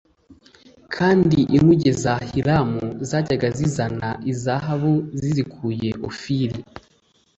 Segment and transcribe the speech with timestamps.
[0.95, 6.59] Kandi inkuge za Hiramu zajyaga zizana izahabu zizikuye Ofiri